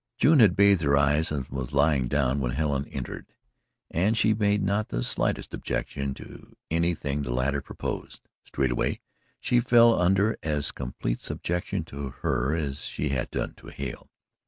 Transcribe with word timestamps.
June 0.17 0.39
had 0.39 0.55
bathed 0.55 0.81
her 0.81 0.97
eyes 0.97 1.31
and 1.31 1.47
was 1.49 1.73
lying 1.73 2.07
down 2.07 2.39
when 2.39 2.53
Helen 2.53 2.87
entered, 2.87 3.35
and 3.91 4.17
she 4.17 4.33
made 4.33 4.63
not 4.63 4.89
the 4.89 5.03
slightest 5.03 5.53
objection 5.53 6.15
to 6.15 6.55
anything 6.71 7.21
the 7.21 7.29
latter 7.31 7.61
proposed. 7.61 8.27
Straightway 8.43 8.99
she 9.39 9.59
fell 9.59 9.93
under 10.01 10.39
as 10.41 10.71
complete 10.71 11.21
subjection 11.21 11.83
to 11.83 12.09
her 12.23 12.55
as 12.55 12.85
she 12.85 13.09
had 13.09 13.29
done 13.29 13.53
to 13.57 13.67
Hale. 13.67 14.09